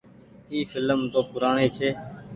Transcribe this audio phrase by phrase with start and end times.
[0.51, 1.89] اي ڦلم تو پورآڻي ڇي۔